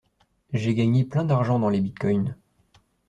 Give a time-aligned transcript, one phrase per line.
[0.51, 2.35] J'ai gagné plein d'argent dans les bitcoin.